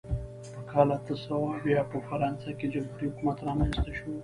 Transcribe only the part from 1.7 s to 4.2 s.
په فرانسه کې جمهوري حکومت رامنځته شو.